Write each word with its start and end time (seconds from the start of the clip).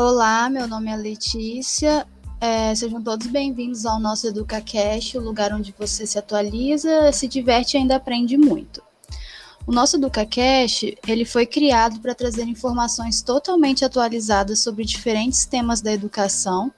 Olá, 0.00 0.48
meu 0.48 0.68
nome 0.68 0.92
é 0.92 0.96
Letícia. 0.96 2.06
É, 2.40 2.72
sejam 2.72 3.02
todos 3.02 3.26
bem-vindos 3.26 3.84
ao 3.84 3.98
nosso 3.98 4.28
EducaCast, 4.28 5.18
o 5.18 5.20
lugar 5.20 5.52
onde 5.52 5.74
você 5.76 6.06
se 6.06 6.16
atualiza, 6.16 7.10
se 7.10 7.26
diverte 7.26 7.76
e 7.76 7.78
ainda 7.80 7.96
aprende 7.96 8.38
muito. 8.38 8.80
O 9.66 9.72
nosso 9.72 9.96
EducaCast 9.96 10.96
ele 11.04 11.24
foi 11.24 11.46
criado 11.46 11.98
para 11.98 12.14
trazer 12.14 12.44
informações 12.44 13.22
totalmente 13.22 13.84
atualizadas 13.84 14.60
sobre 14.60 14.84
diferentes 14.84 15.44
temas 15.44 15.80
da 15.80 15.92
educação. 15.92 16.72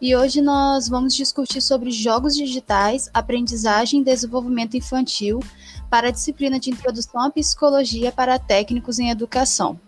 E 0.00 0.14
hoje 0.14 0.40
nós 0.40 0.88
vamos 0.88 1.16
discutir 1.16 1.60
sobre 1.60 1.90
jogos 1.90 2.32
digitais, 2.36 3.10
aprendizagem 3.12 4.02
e 4.02 4.04
desenvolvimento 4.04 4.76
infantil 4.76 5.40
para 5.90 6.06
a 6.06 6.12
disciplina 6.12 6.60
de 6.60 6.70
Introdução 6.70 7.22
à 7.22 7.28
Psicologia 7.28 8.12
para 8.12 8.38
técnicos 8.38 9.00
em 9.00 9.10
educação. 9.10 9.80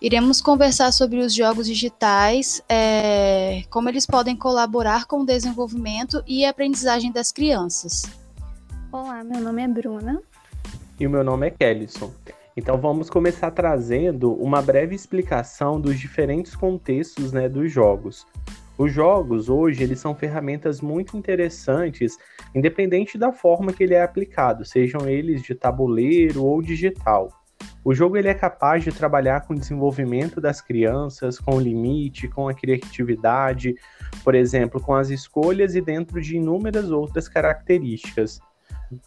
Iremos 0.00 0.40
conversar 0.40 0.92
sobre 0.92 1.18
os 1.18 1.34
jogos 1.34 1.66
digitais, 1.66 2.62
é, 2.68 3.62
como 3.70 3.88
eles 3.88 4.06
podem 4.06 4.36
colaborar 4.36 5.06
com 5.06 5.20
o 5.20 5.26
desenvolvimento 5.26 6.22
e 6.26 6.44
aprendizagem 6.44 7.12
das 7.12 7.30
crianças. 7.30 8.02
Olá, 8.92 9.22
meu 9.22 9.40
nome 9.40 9.62
é 9.62 9.68
Bruna. 9.68 10.22
E 10.98 11.06
o 11.06 11.10
meu 11.10 11.22
nome 11.22 11.46
é 11.46 11.50
Kellison. 11.50 12.12
Então 12.56 12.76
vamos 12.76 13.08
começar 13.08 13.50
trazendo 13.52 14.32
uma 14.34 14.60
breve 14.60 14.94
explicação 14.94 15.80
dos 15.80 15.98
diferentes 15.98 16.54
contextos 16.54 17.32
né, 17.32 17.48
dos 17.48 17.72
jogos. 17.72 18.26
Os 18.76 18.92
jogos 18.92 19.48
hoje 19.48 19.82
eles 19.82 20.00
são 20.00 20.14
ferramentas 20.14 20.80
muito 20.80 21.16
interessantes, 21.16 22.16
independente 22.54 23.16
da 23.16 23.30
forma 23.30 23.72
que 23.72 23.82
ele 23.82 23.94
é 23.94 24.02
aplicado, 24.02 24.64
sejam 24.64 25.08
eles 25.08 25.42
de 25.42 25.54
tabuleiro 25.54 26.44
ou 26.44 26.60
digital. 26.60 27.39
O 27.82 27.94
jogo 27.94 28.16
ele 28.16 28.28
é 28.28 28.34
capaz 28.34 28.84
de 28.84 28.92
trabalhar 28.92 29.40
com 29.46 29.54
o 29.54 29.58
desenvolvimento 29.58 30.40
das 30.40 30.60
crianças, 30.60 31.38
com 31.38 31.56
o 31.56 31.60
limite, 31.60 32.28
com 32.28 32.46
a 32.46 32.54
criatividade, 32.54 33.74
por 34.22 34.34
exemplo, 34.34 34.80
com 34.80 34.94
as 34.94 35.08
escolhas 35.08 35.74
e 35.74 35.80
dentro 35.80 36.20
de 36.20 36.36
inúmeras 36.36 36.90
outras 36.90 37.26
características. 37.26 38.38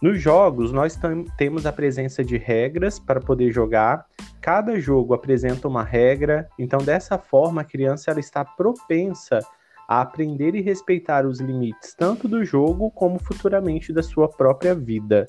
Nos 0.02 0.20
jogos, 0.20 0.72
nós 0.72 0.98
temos 1.38 1.66
a 1.66 1.72
presença 1.72 2.24
de 2.24 2.38
regras 2.38 2.98
para 2.98 3.20
poder 3.20 3.52
jogar. 3.52 4.06
Cada 4.42 4.80
jogo 4.80 5.14
apresenta 5.14 5.68
uma 5.68 5.84
regra, 5.84 6.48
então 6.58 6.80
dessa 6.80 7.18
forma 7.18 7.62
a 7.62 7.66
criança 7.66 8.10
ela 8.10 8.20
está 8.20 8.44
propensa 8.44 9.40
a 9.88 10.02
aprender 10.02 10.56
e 10.56 10.62
respeitar 10.62 11.26
os 11.26 11.40
limites 11.40 11.94
tanto 11.94 12.28
do 12.28 12.44
jogo 12.44 12.90
como 12.92 13.20
futuramente 13.20 13.94
da 13.94 14.02
sua 14.02 14.30
própria 14.30 14.74
vida. 14.74 15.28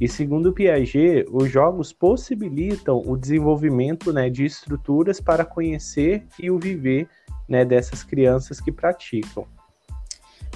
E 0.00 0.08
segundo 0.08 0.52
Piaget, 0.52 1.26
os 1.30 1.50
jogos 1.50 1.92
possibilitam 1.92 3.02
o 3.04 3.18
desenvolvimento 3.18 4.12
né, 4.14 4.30
de 4.30 4.46
estruturas 4.46 5.20
para 5.20 5.44
conhecer 5.44 6.26
e 6.38 6.50
o 6.50 6.58
viver 6.58 7.06
né, 7.46 7.66
dessas 7.66 8.02
crianças 8.02 8.62
que 8.62 8.72
praticam. 8.72 9.46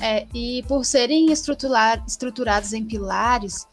É, 0.00 0.26
e 0.34 0.64
por 0.66 0.84
serem 0.84 1.30
estruturados 1.30 2.72
em 2.72 2.84
pilares, 2.84 3.66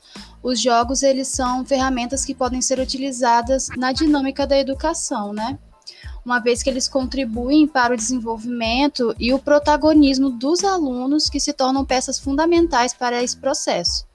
os 0.44 0.60
jogos 0.60 1.04
eles 1.04 1.30
são 1.30 1.66
ferramentas 1.66 2.26
que 2.26 2.36
podem 2.36 2.62
ser 2.62 2.78
utilizadas 2.78 3.70
na 3.78 3.94
dinâmica 3.94 4.46
da 4.46 4.58
educação, 4.58 5.34
né? 5.34 5.58
Uma 6.24 6.40
vez 6.40 6.62
que 6.62 6.70
eles 6.70 6.88
contribuem 6.88 7.66
para 7.66 7.94
o 7.94 7.98
desenvolvimento 7.98 9.16
e 9.18 9.34
o 9.34 9.40
protagonismo 9.40 10.30
dos 10.30 10.64
alunos 10.64 11.30
que 11.30 11.40
se 11.40 11.54
tornam 11.54 11.84
peças 11.84 12.20
fundamentais 12.20 12.94
para 12.94 13.24
esse 13.24 13.38
processo. 13.38 14.11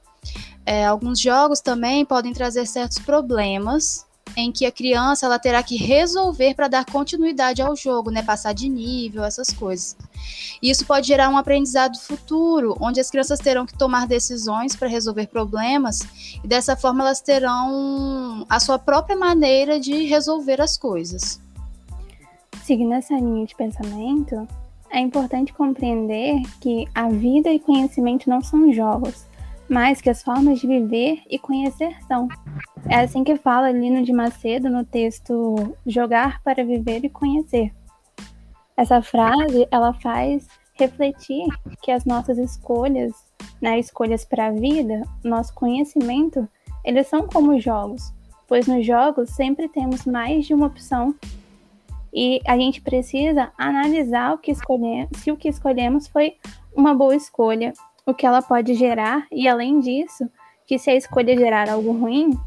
É, 0.66 0.84
alguns 0.84 1.20
jogos 1.20 1.60
também 1.60 2.04
podem 2.04 2.32
trazer 2.32 2.66
certos 2.66 2.98
problemas 2.98 4.04
em 4.36 4.50
que 4.50 4.66
a 4.66 4.72
criança 4.72 5.24
ela 5.24 5.38
terá 5.38 5.62
que 5.62 5.76
resolver 5.76 6.54
para 6.54 6.68
dar 6.68 6.84
continuidade 6.84 7.62
ao 7.62 7.76
jogo, 7.76 8.10
né, 8.10 8.22
passar 8.22 8.52
de 8.52 8.68
nível, 8.68 9.24
essas 9.24 9.50
coisas. 9.52 9.96
E 10.60 10.68
isso 10.68 10.84
pode 10.84 11.06
gerar 11.06 11.28
um 11.28 11.36
aprendizado 11.36 11.98
futuro, 11.98 12.76
onde 12.80 13.00
as 13.00 13.10
crianças 13.10 13.38
terão 13.38 13.64
que 13.64 13.78
tomar 13.78 14.06
decisões 14.06 14.74
para 14.74 14.88
resolver 14.88 15.28
problemas 15.28 16.00
e 16.42 16.48
dessa 16.48 16.76
forma 16.76 17.04
elas 17.04 17.20
terão 17.20 18.44
a 18.48 18.58
sua 18.58 18.78
própria 18.78 19.16
maneira 19.16 19.78
de 19.78 20.04
resolver 20.04 20.60
as 20.60 20.76
coisas. 20.76 21.40
Seguindo 22.64 22.94
essa 22.94 23.14
linha 23.14 23.46
de 23.46 23.54
pensamento, 23.54 24.46
é 24.90 24.98
importante 24.98 25.52
compreender 25.52 26.42
que 26.60 26.86
a 26.94 27.08
vida 27.08 27.50
e 27.50 27.60
conhecimento 27.60 28.28
não 28.28 28.42
são 28.42 28.72
jogos, 28.72 29.24
mas 29.68 30.00
que 30.00 30.10
as 30.10 30.22
formas 30.22 30.60
de 30.60 30.66
viver 30.66 31.22
e 31.28 31.38
conhecer 31.38 31.96
são. 32.06 32.28
É 32.88 32.96
assim 32.96 33.24
que 33.24 33.36
fala 33.36 33.70
Lino 33.70 34.04
de 34.04 34.12
Macedo 34.12 34.70
no 34.70 34.84
texto 34.84 35.76
Jogar 35.86 36.42
para 36.42 36.64
Viver 36.64 37.04
e 37.04 37.10
Conhecer. 37.10 37.72
Essa 38.76 39.02
frase, 39.02 39.66
ela 39.70 39.92
faz 39.94 40.46
refletir 40.74 41.46
que 41.82 41.90
as 41.90 42.04
nossas 42.04 42.38
escolhas, 42.38 43.12
né, 43.60 43.78
escolhas 43.78 44.24
para 44.24 44.46
a 44.46 44.52
vida, 44.52 45.02
nosso 45.24 45.54
conhecimento, 45.54 46.46
eles 46.84 47.06
são 47.06 47.26
como 47.26 47.58
jogos, 47.58 48.12
pois 48.46 48.66
nos 48.66 48.84
jogos 48.86 49.30
sempre 49.30 49.68
temos 49.68 50.04
mais 50.04 50.46
de 50.46 50.54
uma 50.54 50.66
opção 50.66 51.14
e 52.12 52.40
a 52.46 52.56
gente 52.56 52.80
precisa 52.80 53.50
analisar 53.58 54.34
o 54.34 54.38
que 54.38 54.52
escolhemos, 54.52 55.10
se 55.16 55.32
o 55.32 55.36
que 55.36 55.48
escolhemos 55.48 56.06
foi 56.06 56.36
uma 56.74 56.94
boa 56.94 57.16
escolha 57.16 57.72
o 58.06 58.14
que 58.14 58.24
ela 58.24 58.40
pode 58.40 58.74
gerar, 58.74 59.26
e 59.32 59.48
além 59.48 59.80
disso, 59.80 60.30
que 60.64 60.78
se 60.78 60.88
a 60.88 60.94
escolha 60.94 61.36
gerar 61.36 61.68
algo 61.68 61.92
ruim, 61.92 62.38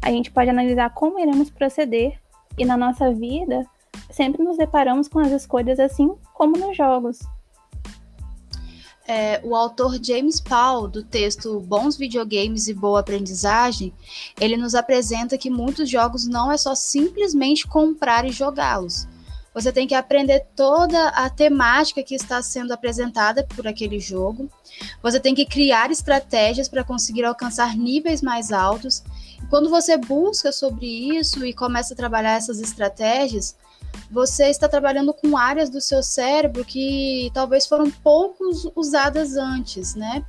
a 0.00 0.10
gente 0.10 0.30
pode 0.30 0.48
analisar 0.48 0.92
como 0.94 1.18
iremos 1.18 1.50
proceder. 1.50 2.18
E 2.56 2.64
na 2.64 2.76
nossa 2.76 3.12
vida, 3.12 3.64
sempre 4.10 4.42
nos 4.42 4.56
deparamos 4.56 5.08
com 5.08 5.18
as 5.18 5.30
escolhas 5.30 5.78
assim 5.78 6.14
como 6.34 6.56
nos 6.56 6.76
jogos. 6.76 7.18
É, 9.06 9.40
o 9.42 9.54
autor 9.54 9.98
James 10.02 10.40
Paul, 10.40 10.88
do 10.88 11.02
texto 11.02 11.60
Bons 11.60 11.96
Videogames 11.96 12.68
e 12.68 12.74
Boa 12.74 13.00
Aprendizagem, 13.00 13.92
ele 14.40 14.56
nos 14.56 14.74
apresenta 14.74 15.36
que 15.36 15.50
muitos 15.50 15.90
jogos 15.90 16.26
não 16.26 16.50
é 16.52 16.56
só 16.56 16.74
simplesmente 16.74 17.66
comprar 17.66 18.24
e 18.24 18.30
jogá-los, 18.30 19.06
você 19.54 19.70
tem 19.70 19.86
que 19.86 19.94
aprender 19.94 20.46
toda 20.56 21.08
a 21.08 21.28
temática 21.28 22.02
que 22.02 22.14
está 22.14 22.40
sendo 22.42 22.72
apresentada 22.72 23.44
por 23.44 23.66
aquele 23.66 24.00
jogo. 24.00 24.48
Você 25.02 25.20
tem 25.20 25.34
que 25.34 25.44
criar 25.44 25.90
estratégias 25.90 26.68
para 26.68 26.84
conseguir 26.84 27.24
alcançar 27.24 27.76
níveis 27.76 28.22
mais 28.22 28.50
altos. 28.50 29.02
E 29.42 29.46
quando 29.46 29.68
você 29.68 29.96
busca 29.96 30.50
sobre 30.52 30.86
isso 30.86 31.44
e 31.44 31.52
começa 31.52 31.92
a 31.92 31.96
trabalhar 31.96 32.36
essas 32.36 32.60
estratégias, 32.60 33.56
você 34.10 34.46
está 34.46 34.68
trabalhando 34.68 35.12
com 35.12 35.36
áreas 35.36 35.68
do 35.68 35.80
seu 35.80 36.02
cérebro 36.02 36.64
que 36.64 37.30
talvez 37.34 37.66
foram 37.66 37.90
poucos 37.90 38.70
usadas 38.74 39.36
antes, 39.36 39.94
né? 39.94 40.24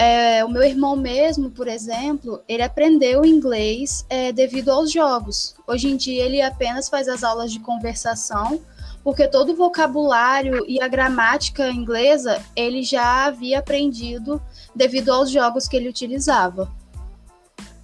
É, 0.00 0.44
o 0.44 0.48
meu 0.48 0.62
irmão 0.62 0.94
mesmo, 0.94 1.50
por 1.50 1.66
exemplo, 1.66 2.40
ele 2.46 2.62
aprendeu 2.62 3.24
inglês 3.24 4.06
é, 4.08 4.30
devido 4.30 4.70
aos 4.70 4.92
jogos. 4.92 5.56
Hoje 5.66 5.88
em 5.88 5.96
dia 5.96 6.24
ele 6.24 6.40
apenas 6.40 6.88
faz 6.88 7.08
as 7.08 7.24
aulas 7.24 7.50
de 7.50 7.58
conversação, 7.58 8.60
porque 9.02 9.26
todo 9.26 9.52
o 9.52 9.56
vocabulário 9.56 10.64
e 10.68 10.80
a 10.80 10.86
gramática 10.86 11.68
inglesa 11.68 12.40
ele 12.54 12.84
já 12.84 13.26
havia 13.26 13.58
aprendido 13.58 14.40
devido 14.72 15.10
aos 15.10 15.30
jogos 15.30 15.66
que 15.66 15.76
ele 15.76 15.88
utilizava. 15.88 16.70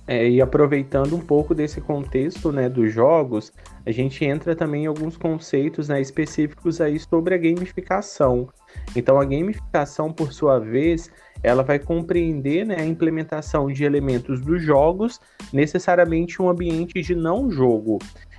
É, 0.07 0.29
e 0.29 0.41
aproveitando 0.43 1.17
um 1.17 1.21
pouco 1.21 1.55
desse 1.55 1.81
contexto 1.81 2.53
né, 2.53 2.69
dos 2.69 2.93
jogos, 2.93 3.53
a 3.87 3.91
gente 3.91 4.23
entra 4.25 4.55
também 4.55 4.85
em 4.85 4.87
alguns 4.87 5.17
conceitos 5.17 5.89
né, 5.89 6.01
específicos 6.01 6.81
aí 6.81 6.99
sobre 6.99 7.35
a 7.35 7.39
gamificação. 7.39 8.49
Então, 8.95 9.19
a 9.19 9.25
gamificação, 9.25 10.13
por 10.13 10.33
sua 10.33 10.59
vez, 10.59 11.11
ela 11.43 11.63
vai 11.63 11.79
compreender 11.79 12.67
né, 12.67 12.77
a 12.79 12.85
implementação 12.85 13.69
de 13.69 13.85
elementos 13.85 14.41
dos 14.41 14.63
jogos 14.63 15.19
necessariamente 15.53 16.41
um 16.41 16.51
ambiente 16.51 17.01
de 17.01 17.15
não 17.15 17.51
jogo. 17.51 17.99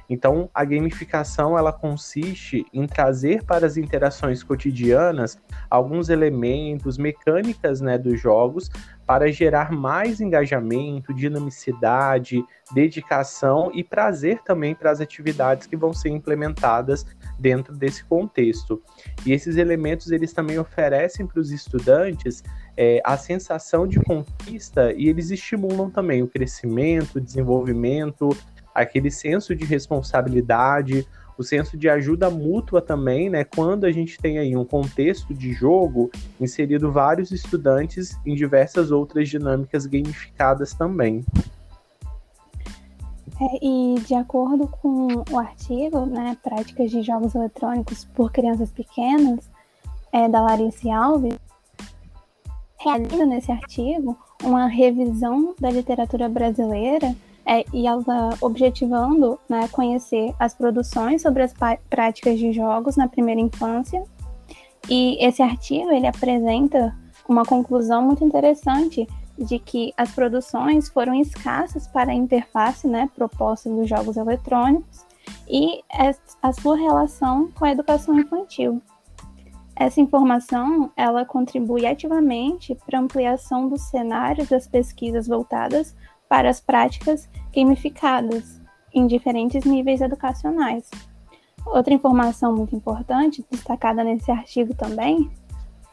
Então, 0.10 0.50
a 0.54 0.64
gamificação 0.64 1.58
ela 1.58 1.74
consiste 1.74 2.66
em 2.74 2.86
trazer 2.86 3.44
para 3.44 3.66
as 3.66 3.78
interações 3.78 4.44
cotidianas 4.44 5.40
alguns 5.70 6.10
elementos, 6.10 6.98
mecânicas 6.98 7.82
né, 7.82 7.98
dos 7.98 8.20
jogos 8.20 8.70
para 9.06 9.32
gerar 9.32 9.72
mais 9.72 10.20
engajamento, 10.20 11.14
dinamicidade, 11.14 12.44
dedicação 12.74 13.72
e 13.74 13.84
prazer 13.84 14.42
também 14.44 14.74
para 14.74 14.90
as 14.90 15.00
atividades 15.00 15.68
que 15.68 15.78
vão 15.78 15.94
ser 15.94 16.10
implementadas 16.10 17.06
dentro 17.40 17.76
desse 17.76 18.04
contexto. 18.04 18.82
E 19.26 19.32
esses 19.32 19.58
elementos 19.58 20.12
eles 20.12 20.34
também 20.34 20.58
oferecem 20.58 21.28
para 21.28 21.40
os 21.40 21.52
estudantes 21.52 22.44
é, 22.76 23.00
a 23.04 23.16
sensação 23.18 23.88
de 23.88 24.00
conquista 24.00 24.92
e 24.94 25.08
eles 25.08 25.30
estimulam 25.30 25.90
também 25.90 26.24
o 26.24 26.28
crescimento, 26.28 27.18
o 27.18 27.22
desenvolvimento, 27.22 28.36
aquele 28.76 29.10
senso 29.10 29.56
de 29.56 29.64
responsabilidade, 29.64 31.08
o 31.38 31.44
senso 31.44 31.78
de 31.78 31.88
ajuda 31.90 32.30
mútua 32.30 32.82
também, 32.82 33.30
né? 33.30 33.44
Quando 33.44 33.86
a 33.86 33.92
gente 33.92 34.20
tem 34.20 34.38
aí 34.38 34.56
um 34.56 34.66
contexto 34.66 35.34
de 35.34 35.54
jogo 35.54 36.12
inserido 36.40 36.92
vários 36.92 37.32
estudantes 37.32 38.18
em 38.26 38.36
diversas 38.36 38.92
outras 38.92 39.30
dinâmicas 39.30 39.86
gamificadas 39.86 40.74
também. 40.74 41.26
É, 43.42 43.66
e 43.66 43.96
de 44.00 44.14
acordo 44.14 44.68
com 44.68 45.08
o 45.30 45.38
artigo, 45.38 46.06
né, 46.06 46.38
Práticas 46.42 46.90
de 46.90 47.02
Jogos 47.02 47.36
Eletrônicos 47.36 48.06
por 48.06 48.32
Crianças 48.32 48.72
Pequenas, 48.72 49.50
é, 50.12 50.30
da 50.30 50.42
Larissa 50.42 50.94
Alves, 50.94 51.38
realiza 52.78 53.26
nesse 53.26 53.52
artigo 53.52 54.18
uma 54.42 54.68
revisão 54.68 55.54
da 55.60 55.70
literatura 55.70 56.30
brasileira 56.30 57.14
é, 57.46 57.64
e 57.74 57.86
ela 57.86 58.36
objetivando 58.42 59.40
né, 59.48 59.68
conhecer 59.68 60.34
as 60.40 60.54
produções 60.54 61.22
sobre 61.22 61.44
as 61.44 61.54
práticas 61.90 62.40
de 62.40 62.52
jogos 62.52 62.96
na 62.98 63.08
primeira 63.08 63.40
infância. 63.40 64.04
E 64.90 65.24
esse 65.24 65.42
artigo 65.42 65.92
ele 65.92 66.08
apresenta 66.08 66.96
uma 67.28 67.44
conclusão 67.44 68.02
muito 68.02 68.24
interessante 68.24 69.08
de 69.38 69.60
que 69.60 69.94
as 69.98 70.12
produções 70.12 70.90
foram 70.90 71.14
escassas 71.14 71.88
para 71.88 72.12
a 72.12 72.16
interface 72.16 72.88
né, 72.88 73.10
proposta 73.16 73.70
dos 73.70 73.88
jogos 73.88 74.18
eletrônicos 74.18 75.06
e 75.48 75.84
a 76.42 76.54
sua 76.54 76.78
relação 76.78 77.50
com 77.54 77.66
a 77.66 77.72
educação 77.72 78.18
infantil. 78.18 78.82
Essa 79.76 80.00
informação 80.00 80.90
ela 80.96 81.26
contribui 81.26 81.86
ativamente 81.86 82.76
para 82.86 82.98
a 82.98 83.02
ampliação 83.02 83.68
dos 83.68 83.82
cenários 83.82 84.48
das 84.48 84.68
pesquisas 84.68 85.28
voltadas 85.28 85.94
para 86.30 86.50
as 86.50 86.60
práticas 86.60 87.30
gamificadas 87.54 88.62
em 88.94 89.08
diferentes 89.08 89.66
níveis 89.66 90.02
educacionais. 90.02 90.90
Outra 91.66 91.94
informação 91.94 92.56
muito 92.56 92.76
importante, 92.76 93.44
destacada 93.50 94.04
nesse 94.04 94.32
artigo 94.32 94.74
também, 94.76 95.30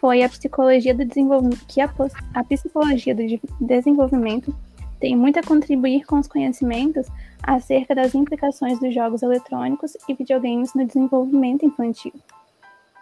foi 0.00 0.22
a 0.22 0.28
psicologia 0.28 0.94
do 0.94 1.04
desenvolvimento, 1.04 1.64
que 1.66 1.80
a, 1.80 1.92
a 2.34 2.44
psicologia 2.44 3.14
do 3.14 3.22
desenvolvimento 3.60 4.54
tem 5.00 5.16
muito 5.16 5.38
a 5.38 5.42
contribuir 5.42 6.04
com 6.04 6.18
os 6.18 6.28
conhecimentos 6.28 7.06
acerca 7.42 7.94
das 7.94 8.14
implicações 8.14 8.78
dos 8.78 8.94
jogos 8.94 9.22
eletrônicos 9.22 9.96
e 10.08 10.14
videogames 10.14 10.74
no 10.74 10.86
desenvolvimento 10.86 11.64
infantil. 11.64 12.12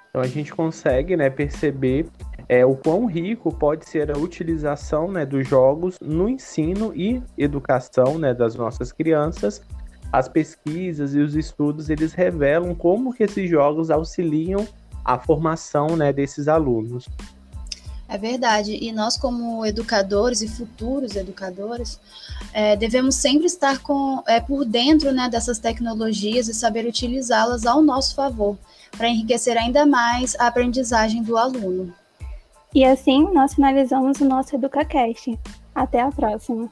Então 0.09 0.23
a 0.23 0.26
gente 0.26 0.53
consegue 0.53 1.17
né, 1.17 1.31
perceber 1.31 2.06
é, 2.50 2.67
o 2.67 2.75
quão 2.75 3.06
rico 3.06 3.55
pode 3.55 3.88
ser 3.88 4.11
a 4.11 4.19
utilização 4.19 5.08
né, 5.08 5.25
dos 5.25 5.47
jogos 5.47 5.94
no 6.02 6.29
ensino 6.29 6.93
e 6.97 7.23
educação 7.38 8.19
né, 8.19 8.35
das 8.35 8.56
nossas 8.56 8.91
crianças. 8.91 9.62
As 10.12 10.29
pesquisas 10.29 11.14
e 11.14 11.20
os 11.20 11.37
estudos 11.37 11.88
eles 11.88 12.12
revelam 12.12 12.75
como 12.75 13.14
que 13.14 13.23
esses 13.23 13.49
jogos 13.49 13.88
auxiliam 13.88 14.67
a 15.05 15.17
formação 15.17 15.97
né, 15.97 16.12
desses 16.12 16.49
alunos. 16.49 17.08
É 18.08 18.19
verdade. 18.19 18.76
E 18.82 18.91
nós, 18.91 19.17
como 19.17 19.64
educadores 19.64 20.43
e 20.43 20.49
futuros 20.49 21.14
educadores, 21.14 22.00
é, 22.52 22.75
devemos 22.75 23.14
sempre 23.14 23.47
estar 23.47 23.79
com, 23.79 24.25
é, 24.26 24.41
por 24.41 24.64
dentro 24.64 25.12
né, 25.12 25.29
dessas 25.31 25.61
tecnologias 25.61 26.49
e 26.49 26.52
saber 26.52 26.85
utilizá-las 26.85 27.64
ao 27.64 27.81
nosso 27.81 28.17
favor, 28.17 28.58
para 28.91 29.08
enriquecer 29.08 29.56
ainda 29.56 29.87
mais 29.87 30.35
a 30.35 30.49
aprendizagem 30.49 31.23
do 31.23 31.38
aluno. 31.38 31.94
E 32.75 32.84
assim 32.84 33.32
nós 33.32 33.55
finalizamos 33.55 34.20
o 34.20 34.25
nosso 34.25 34.55
EducaCast. 34.55 35.38
Até 35.75 36.00
a 36.00 36.11
próxima. 36.11 36.69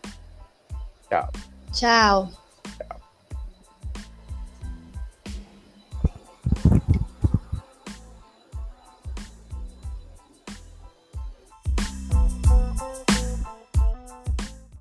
Tchau. 1.08 1.28
Tchau. 1.72 2.47